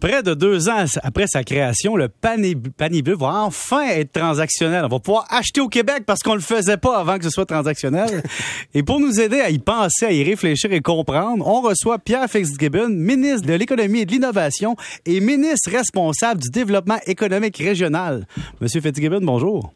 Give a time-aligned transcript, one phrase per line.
[0.00, 4.84] Près de deux ans après sa création, le panier, bleu va enfin être transactionnel.
[4.86, 7.44] On va pouvoir acheter au Québec parce qu'on le faisait pas avant que ce soit
[7.44, 8.22] transactionnel.
[8.74, 12.30] et pour nous aider à y penser, à y réfléchir et comprendre, on reçoit Pierre
[12.30, 14.74] Fitzgibbon, ministre de l'économie et de l'innovation
[15.04, 18.26] et ministre responsable du développement économique régional.
[18.62, 19.74] Monsieur Fitzgibbon, bonjour.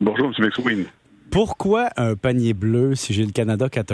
[0.00, 0.46] Bonjour, M.
[0.46, 0.86] McSween.
[1.30, 3.92] Pourquoi un panier bleu si j'ai le Canada 4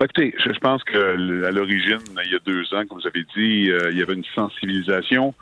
[0.00, 3.22] bah, écoutez, je, pense que à l'origine, il y a deux ans, comme vous avez
[3.36, 5.34] dit, euh, il y avait une sensibilisation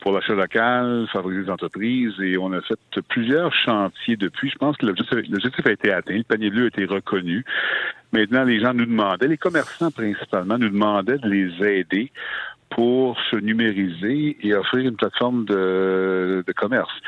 [0.00, 2.78] pour l'achat local, favoriser les entreprises, et on a fait
[3.10, 4.48] plusieurs chantiers depuis.
[4.48, 7.44] Je pense que l'objectif a été atteint, le panier bleu a été reconnu.
[8.12, 12.10] Maintenant, les gens nous demandaient, les commerçants principalement, nous demandaient de les aider
[12.70, 17.02] pour se numériser et offrir une plateforme de, de commerce.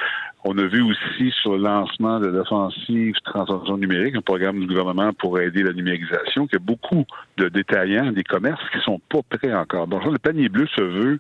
[0.45, 5.13] On a vu aussi sur le lancement de l'offensive transformation numérique, un programme du gouvernement
[5.13, 7.05] pour aider la numérisation, qu'il y a beaucoup
[7.37, 9.89] de détaillants des commerces qui sont pas prêts encore.
[9.89, 11.19] Donc, le panier bleu se veut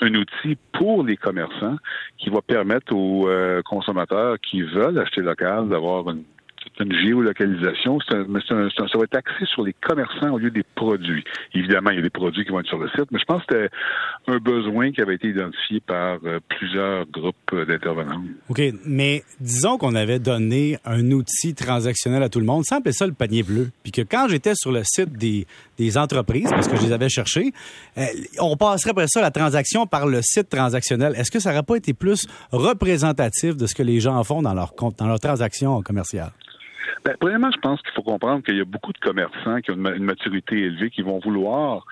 [0.00, 1.76] un outil pour les commerçants
[2.18, 6.24] qui va permettre aux euh, consommateurs qui veulent acheter local d'avoir une
[6.64, 7.98] c'est une géolocalisation,
[8.28, 11.24] mais ça va être axé sur les commerçants au lieu des produits.
[11.54, 13.44] Évidemment, il y a des produits qui vont être sur le site, mais je pense
[13.44, 13.68] que c'était
[14.26, 18.22] un besoin qui avait été identifié par euh, plusieurs groupes d'intervenants.
[18.48, 22.92] OK, mais disons qu'on avait donné un outil transactionnel à tout le monde, sans appeler
[22.92, 25.46] ça le panier bleu, puis que quand j'étais sur le site des,
[25.78, 27.52] des entreprises, parce que je les avais cherchés,
[27.98, 28.04] euh,
[28.40, 31.14] on passerait après ça la transaction par le site transactionnel.
[31.16, 34.54] Est-ce que ça n'aurait pas été plus représentatif de ce que les gens font dans
[34.54, 36.32] leur compte, dans leur transaction commerciale?
[37.04, 39.74] Ben, premièrement, je pense qu'il faut comprendre qu'il y a beaucoup de commerçants qui ont
[39.74, 41.84] une maturité élevée qui vont vouloir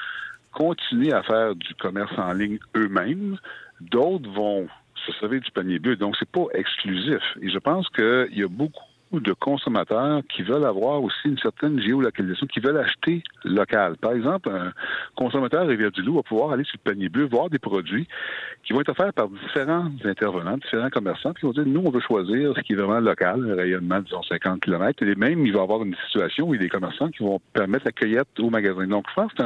[0.53, 3.37] continuer à faire du commerce en ligne eux-mêmes.
[3.81, 4.69] D'autres vont
[5.07, 5.97] se servir du panier bleu.
[5.97, 7.23] Donc, c'est pas exclusif.
[7.43, 8.85] Et je pense qu'il y a beaucoup
[9.21, 13.97] de consommateurs qui veulent avoir aussi une certaine géolocalisation, qui veulent acheter local.
[13.99, 14.73] Par exemple, un
[15.15, 18.07] consommateur Rivière-du-Loup va pouvoir aller sur le panier bleu, voir des produits
[18.65, 22.01] qui vont être offerts par différents intervenants, différents commerçants, qui vont dire, nous, on veut
[22.01, 25.61] choisir ce qui est vraiment local, un rayonnement, disons, 50 km, et même, il va
[25.61, 28.39] y avoir une situation où il y a des commerçants qui vont permettre la cueillette
[28.39, 28.87] au magasin.
[28.87, 29.43] Donc, je pense que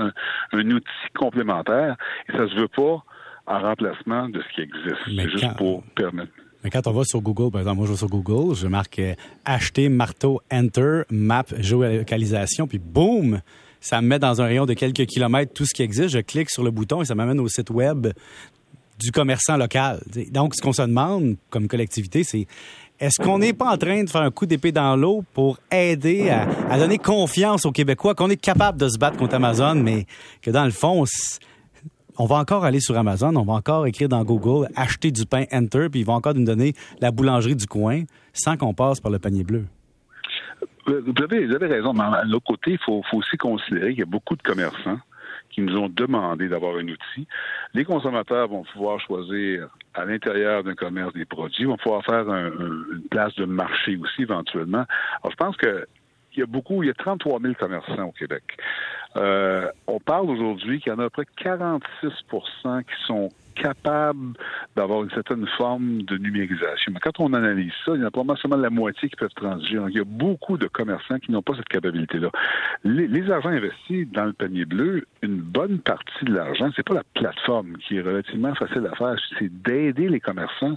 [0.52, 1.96] c'est un, outil complémentaire,
[2.28, 3.02] et ça se veut pas
[3.46, 4.96] en remplacement de ce qui existe.
[5.06, 6.32] C'est juste pour permettre.
[6.64, 8.98] Mais quand on va sur Google, par exemple, moi je vais sur Google, je marque
[8.98, 13.40] euh, acheter marteau enter map géolocalisation, puis boum,
[13.80, 16.08] ça me met dans un rayon de quelques kilomètres tout ce qui existe.
[16.08, 18.08] Je clique sur le bouton et ça m'amène au site web
[18.98, 20.00] du commerçant local.
[20.32, 22.46] Donc, ce qu'on se demande comme collectivité, c'est
[22.98, 26.30] est-ce qu'on n'est pas en train de faire un coup d'épée dans l'eau pour aider
[26.30, 30.06] à, à, donner confiance aux Québécois qu'on est capable de se battre contre Amazon, mais
[30.40, 31.04] que dans le fond,
[32.18, 35.44] on va encore aller sur Amazon, on va encore écrire dans Google acheter du pain
[35.52, 39.10] Enter, puis ils vont encore nous donner la boulangerie du coin sans qu'on passe par
[39.10, 39.64] le panier bleu.
[40.88, 44.06] Euh, vous avez, raison, mais de l'autre côté, il faut, aussi considérer qu'il y a
[44.06, 44.98] beaucoup de commerçants
[45.50, 47.26] qui nous ont demandé d'avoir un outil.
[47.72, 53.02] Les consommateurs vont pouvoir choisir à l'intérieur d'un commerce des produits, vont pouvoir faire une
[53.10, 54.84] place de marché aussi éventuellement.
[55.28, 55.86] Je pense que
[56.36, 58.42] il y a beaucoup, il y a 33 000 commerçants au Québec.
[59.16, 64.34] Euh, on parle aujourd'hui qu'il y en a à peu près 46% qui sont capables
[64.76, 66.92] d'avoir une certaine forme de numérisation.
[66.92, 69.34] Mais quand on analyse ça, il y en a probablement seulement la moitié qui peuvent
[69.34, 69.76] transiger.
[69.76, 72.30] Donc, il y a beaucoup de commerçants qui n'ont pas cette capacité-là.
[72.84, 76.94] Les, les, argents investis dans le panier bleu, une bonne partie de l'argent, c'est pas
[76.94, 80.76] la plateforme qui est relativement facile à faire, c'est d'aider les commerçants.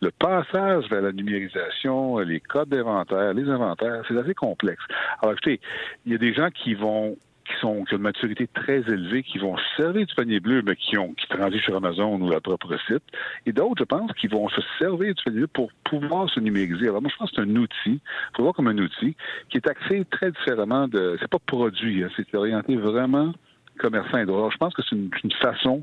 [0.00, 4.82] Le passage vers la numérisation, les codes d'inventaire, les inventaires, c'est assez complexe.
[5.20, 5.60] Alors, écoutez,
[6.06, 7.16] il y a des gens qui vont
[7.52, 10.76] qui sont qui ont une maturité très élevée, qui vont servir du panier bleu, mais
[10.76, 13.02] qui ont qui transitent sur Amazon ou leur propre site.
[13.46, 16.88] Et d'autres, je pense, qui vont se servir du panier bleu pour pouvoir se numériser.
[16.88, 19.16] Alors moi, je pense que c'est un outil, il faut voir comme un outil,
[19.50, 21.16] qui est axé très différemment de.
[21.20, 23.32] C'est pas produit, hein, c'est orienté vraiment
[23.78, 24.18] commerçants
[24.50, 25.10] Je pense que c'est une,
[25.40, 25.82] façon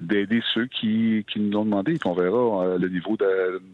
[0.00, 3.16] d'aider ceux qui, nous ont demandé et qu'on verra euh, le niveau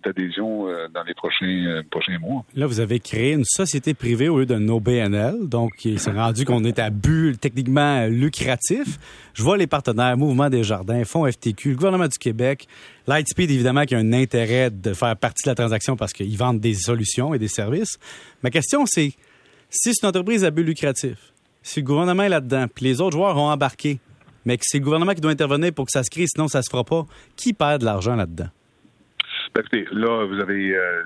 [0.05, 2.45] d'adhésion euh, dans les prochains, euh, prochains mois.
[2.55, 6.45] Là, vous avez créé une société privée au lieu d'un OBNL, donc il s'est rendu
[6.45, 8.99] qu'on est à but techniquement lucratif.
[9.35, 12.67] Je vois les partenaires, Mouvement des Jardins, Fonds FTQ, le gouvernement du Québec,
[13.07, 16.61] Lightspeed, évidemment, qui a un intérêt de faire partie de la transaction parce qu'ils vendent
[16.61, 17.99] des solutions et des services.
[18.43, 19.13] Ma question, c'est
[19.71, 23.17] si c'est une entreprise à but lucratif, si le gouvernement est là-dedans, puis les autres
[23.17, 24.01] joueurs ont embarqué,
[24.45, 26.63] mais que c'est le gouvernement qui doit intervenir pour que ça se crée, sinon ça
[26.63, 28.49] se fera pas, qui perd de l'argent là-dedans?
[29.55, 31.03] Ben, écoutez, là, vous avez euh,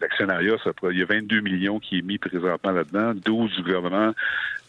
[0.00, 0.56] l'actionnariat,
[0.92, 4.12] il y a 22 millions qui est mis présentement là-dedans, 12 du gouvernement,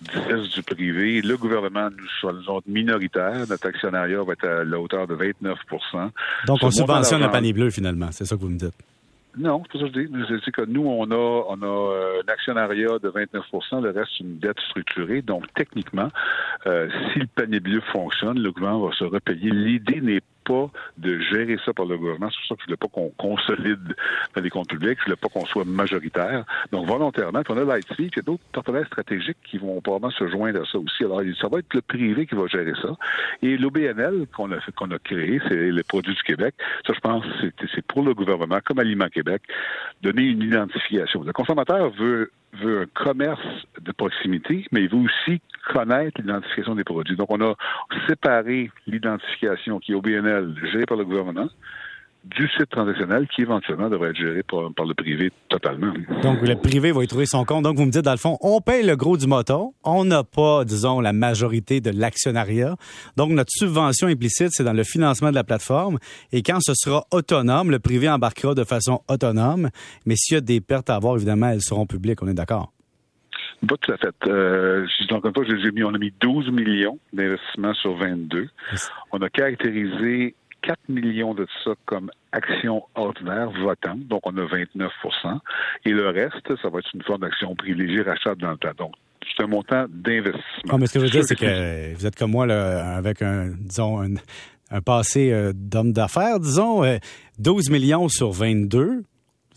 [0.01, 1.21] 10 du privé.
[1.21, 3.45] Le gouvernement, nous sommes minoritaires.
[3.47, 6.09] Notre actionnariat va être à la hauteur de 29%
[6.47, 8.11] Donc, on subventionne le panier bleu, finalement.
[8.11, 8.73] C'est ça que vous me dites.
[9.37, 10.51] Non, c'est pas ça que je dis.
[10.51, 14.59] Que nous, on a, on a euh, un actionnariat de 29% le reste, une dette
[14.69, 15.21] structurée.
[15.21, 16.09] Donc, techniquement,
[16.65, 19.51] euh, si le panier bleu fonctionne, le gouvernement va se repayer.
[19.51, 22.29] L'idée n'est pas de gérer ça par le gouvernement.
[22.31, 23.95] C'est pour ça que je voulais pas qu'on consolide
[24.35, 24.97] les comptes publics.
[24.99, 26.45] Je voulais pas qu'on soit majoritaire.
[26.71, 30.11] Donc, volontairement, puis on a Lightspeed, il y a d'autres partenaires stratégiques qui vont probablement
[30.11, 31.03] se joindre à ça aussi.
[31.03, 32.95] Alors, ça va être le privé qui va gérer ça.
[33.41, 36.55] Et l'OBNL qu'on a, qu'on a créé, c'est les produits du Québec.
[36.85, 37.25] Ça, je pense,
[37.75, 39.41] c'est pour le gouvernement, comme Aliment Québec,
[40.01, 41.23] donner une identification.
[41.23, 43.45] Le consommateur veut veut un commerce
[43.81, 45.41] de proximité, mais il veut aussi
[45.73, 47.15] connaître l'identification des produits.
[47.15, 47.55] Donc, on a
[48.07, 51.49] séparé l'identification qui est OBNL, gérée par le gouvernement,
[52.35, 55.93] du site transactionnel qui éventuellement devrait être géré par, le privé totalement.
[56.23, 57.63] Donc le privé va y trouver son compte.
[57.63, 60.23] Donc vous me dites dans le fond, on paye le gros du moton, on n'a
[60.23, 62.75] pas, disons, la majorité de l'actionnariat.
[63.15, 65.99] Donc notre subvention implicite, c'est dans le financement de la plateforme.
[66.31, 69.69] Et quand ce sera autonome, le privé embarquera de façon autonome.
[70.05, 72.21] Mais s'il y a des pertes à avoir, évidemment, elles seront publiques.
[72.21, 72.71] On est d'accord?
[73.67, 74.15] Pas tout à fait.
[74.27, 78.47] Euh, encore une j'ai mis, on a mis 12 millions d'investissements sur 22.
[79.11, 84.89] On a caractérisé 4 millions de ça comme actions ordinaires votantes, donc on a 29%
[85.85, 88.73] Et le reste, ça va être une forme d'action privilégiée rachat dans le temps.
[88.77, 88.93] Donc,
[89.35, 90.73] c'est un montant d'investissement.
[90.73, 93.21] Non, mais ce que je veux dire, c'est que vous êtes comme moi, là, avec
[93.21, 96.81] un, disons, un, passé euh, d'homme d'affaires, disons,
[97.39, 99.03] 12 euh, millions sur 22,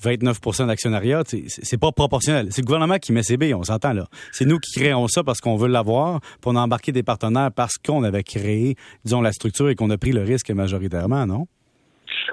[0.02, 2.48] 29% d'actionnariat, c'est pas proportionnel.
[2.50, 4.06] C'est le gouvernement qui met ses billes, on s'entend là.
[4.32, 8.02] C'est nous qui créons ça parce qu'on veut l'avoir, pour embarquer des partenaires parce qu'on
[8.02, 11.46] avait créé, disons, la structure et qu'on a pris le risque majoritairement, non?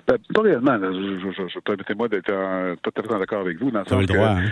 [0.07, 0.77] Ben, pas réellement.
[0.79, 4.49] Je, je, permettez-moi d'être fait d'accord avec vous dans le sens le droit, hein?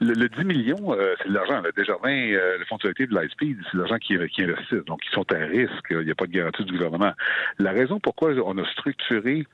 [0.00, 1.62] le, 10 millions, euh, c'est de l'argent.
[1.76, 4.84] Desjardins, euh, le fonds de sécurité de l'ISP, c'est de l'argent qui, qui investissent.
[4.86, 5.86] Donc, ils sont à risque.
[5.90, 7.12] Il n'y a pas de garantie du gouvernement.
[7.58, 9.46] La raison pourquoi on a structuré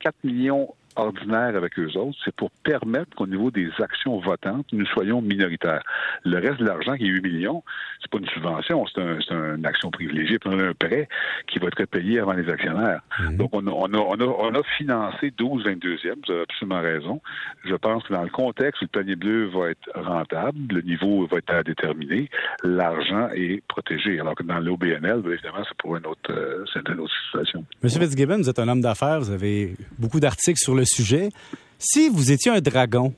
[0.00, 4.86] 4 millions ordinaire avec eux autres, c'est pour permettre qu'au niveau des actions votantes, nous
[4.86, 5.82] soyons minoritaires.
[6.24, 7.62] Le reste de l'argent, qui est 8 millions,
[8.00, 11.08] c'est pas une subvention, c'est un, une action privilégiée, puis on a un prêt
[11.46, 13.00] qui va être payé avant les actionnaires.
[13.20, 13.36] Mhm.
[13.36, 16.80] Donc, on a, on, a, on, a, on a financé 12 22e, vous avez absolument
[16.80, 17.20] raison.
[17.64, 21.26] Je pense que dans le contexte où le panier bleu va être rentable, le niveau
[21.26, 22.28] va être à déterminer,
[22.64, 24.18] l'argent est protégé.
[24.20, 27.64] Alors que dans l'OBNL, ben, évidemment, c'est pour une autre, euh, une autre situation.
[27.82, 31.30] Monsieur Fitzgibbon, vous êtes un homme d'affaires, vous avez beaucoup d'articles sur le sujet.
[31.78, 33.14] Si vous étiez un dragon,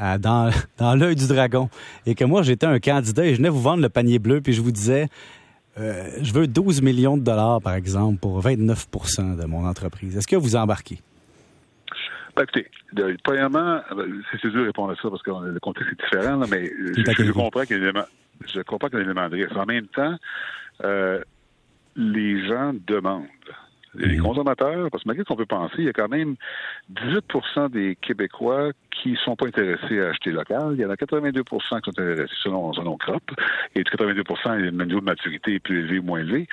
[0.00, 1.68] euh, dans, dans l'œil du dragon,
[2.06, 4.52] et que moi j'étais un candidat et je venais vous vendre le panier bleu, puis
[4.52, 5.08] je vous disais,
[5.78, 10.26] euh, je veux 12 millions de dollars, par exemple, pour 29% de mon entreprise, est-ce
[10.26, 11.00] que vous embarquez?
[12.36, 12.68] Ben, écoutez,
[13.24, 13.80] premièrement,
[14.30, 17.64] c'est dur de répondre à ça parce que le contexte est différent, mais je, comprends
[17.64, 18.04] qu'il y a un élément,
[18.46, 19.56] je comprends qu'il y a un élément de risque.
[19.56, 20.16] En même temps,
[20.84, 21.20] euh,
[21.96, 23.26] les gens demandent
[23.94, 24.22] les mhm.
[24.22, 26.36] consommateurs, parce que malgré ce qu'on peut penser, il y a quand même
[26.94, 30.72] 18% des Québécois qui ne sont pas intéressés à acheter local.
[30.74, 33.22] Il y en a 82% qui sont intéressés selon, selon CROP.
[33.74, 34.22] Et 82
[34.56, 36.46] le niveau de maturité est plus élevé ou moins élevé.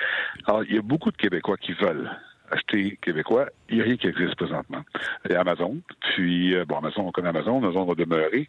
[0.46, 2.10] Alors, il y a beaucoup de Québécois qui veulent
[2.50, 3.46] acheter québécois.
[3.68, 4.82] Il n'y a rien qui existe présentement.
[5.24, 5.78] Il y a Amazon.
[6.14, 7.58] Puis, euh, bon, Amazon, on connaît Amazon.
[7.58, 8.48] Amazon va demeurer.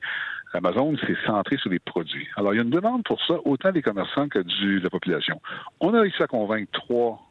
[0.53, 2.27] Amazon, c'est centré sur les produits.
[2.35, 4.89] Alors, il y a une demande pour ça, autant des commerçants que du, de la
[4.89, 5.41] population.
[5.79, 7.26] On a réussi à convaincre trois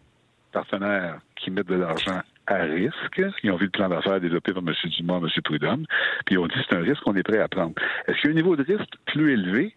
[0.56, 3.22] partenaires qui mettent de l'argent à risque.
[3.42, 4.72] Ils ont vu le plan d'affaires développé par M.
[4.84, 5.28] Dumas, M.
[5.44, 5.84] Prudhomme,
[6.24, 7.74] puis ils ont dit c'est un risque qu'on est prêt à prendre.
[8.06, 9.74] Est-ce qu'il y a un niveau de risque plus élevé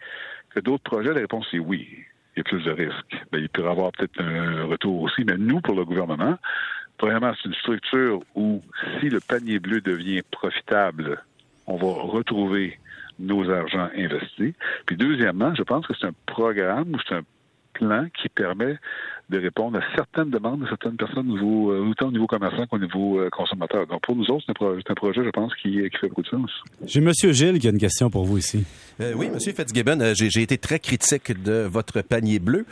[0.51, 1.13] que d'autres projets?
[1.13, 2.05] La réponse est oui.
[2.35, 3.15] Il y a plus de risques.
[3.31, 6.37] Ben, il peut y avoir peut-être un retour aussi, mais nous, pour le gouvernement,
[6.97, 8.61] premièrement, c'est une structure où
[8.99, 11.21] si le panier bleu devient profitable,
[11.67, 12.79] on va retrouver
[13.19, 14.53] nos argents investis.
[14.85, 17.23] Puis deuxièmement, je pense que c'est un programme ou c'est un
[17.73, 18.77] plan qui permet
[19.29, 23.19] de répondre à certaines demandes de certaines personnes, euh, autant au niveau commerçant qu'au niveau
[23.19, 23.85] euh, consommateur.
[23.85, 26.49] Donc, pour nous autres, c'est un, projet, je pense, qui, qui, fait beaucoup de sens.
[26.85, 27.11] J'ai M.
[27.13, 28.65] Gilles qui a une question pour vous ici.
[28.99, 29.39] Euh, oui, M.
[29.39, 32.65] Fitzgibbon, j'ai été très critique de votre panier bleu.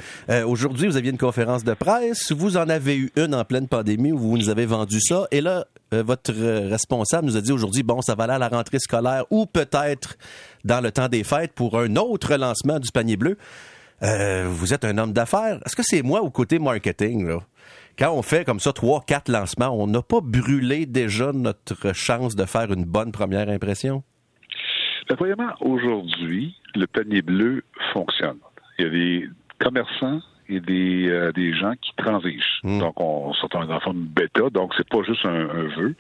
[0.46, 2.32] Aujourd'hui, vous aviez une conférence de presse.
[2.32, 5.28] Vous en avez eu une en pleine pandémie où vous nous avez vendu ça.
[5.32, 8.80] Et là, votre responsable nous a dit aujourd'hui, bon, ça va aller à la rentrée
[8.80, 10.18] scolaire ou peut-être
[10.66, 13.38] dans le temps des fêtes pour un autre lancement du panier bleu.
[14.04, 15.60] Euh, vous êtes un homme d'affaires.
[15.66, 17.40] Est-ce que c'est moi au côté marketing, là?
[17.98, 22.36] Quand on fait comme ça trois, quatre lancements, on n'a pas brûlé déjà notre chance
[22.36, 24.04] de faire une bonne première impression?
[25.10, 27.64] Ben, premièrement, aujourd'hui, le panier bleu
[27.94, 28.38] fonctionne.
[28.78, 32.44] Il y a des commerçants et des, euh, des gens qui transigent.
[32.64, 32.80] Hmm.
[32.80, 35.96] Donc, on sort en forme de bêta, donc c'est pas juste un, un, vœu.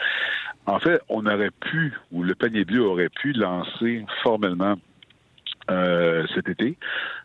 [0.68, 4.76] En fait, on aurait pu, ou le panier bleu aurait pu lancer formellement
[5.70, 6.78] euh, cet été.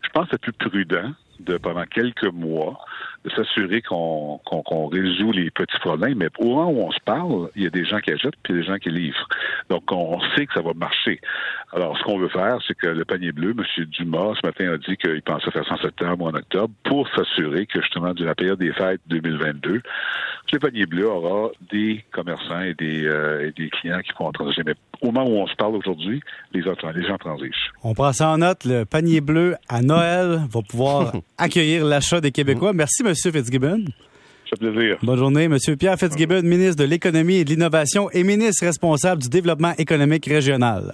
[0.03, 2.79] Je pense que c'est plus prudent de pendant quelques mois
[3.25, 4.41] de s'assurer qu'on
[4.89, 6.19] résout les petits problèmes.
[6.19, 8.55] Mais au moment où on se parle, il y a des gens qui achètent puis
[8.55, 9.29] des gens qui livrent.
[9.71, 11.21] Donc, on sait que ça va marcher.
[11.75, 13.85] Alors, ce qu'on veut faire, c'est que le panier bleu, M.
[13.87, 17.09] Dumas, ce matin, a dit qu'il pensait faire ça en septembre ou en octobre pour
[17.17, 19.81] s'assurer que, justement, durant la période des fêtes 2022,
[20.53, 24.63] le panier bleu aura des commerçants et des, euh, et des clients qui pourront transiger.
[24.67, 26.21] Mais au moment où on se parle aujourd'hui,
[26.53, 27.71] les, les gens transigent.
[27.83, 28.67] On prend ça en note.
[28.67, 32.75] Le panier bleu à Noël va pouvoir accueillir l'achat des Québécois.
[32.75, 33.15] Merci, M.
[33.15, 33.87] Fitzgibbon.
[34.59, 34.99] Plaisir.
[35.03, 35.57] Bonne journée, M.
[35.79, 40.91] Pierre Fitzgibbon, ministre de l'Économie et de l'Innovation et ministre responsable du développement économique régional.